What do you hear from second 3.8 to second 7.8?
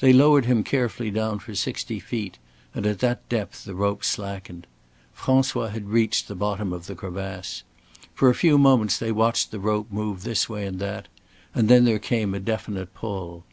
slackened. François had reached the bottom of the crevasse.